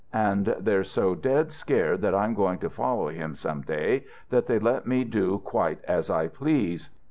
And 0.17 0.55
they're 0.59 0.83
so 0.83 1.13
dead 1.13 1.51
scared 1.51 2.01
that 2.01 2.15
I'm 2.15 2.33
going 2.33 2.57
to 2.57 2.71
follow 2.71 3.09
him 3.09 3.35
some 3.35 3.61
day 3.61 4.03
that 4.31 4.47
they 4.47 4.57
let 4.57 4.87
me 4.87 5.03
do 5.03 5.37
quite 5.37 5.77
as 5.85 6.09
I 6.09 6.27
please." 6.27 6.89